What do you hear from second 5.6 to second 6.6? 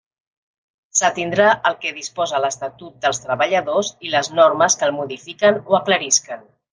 o aclarisquen.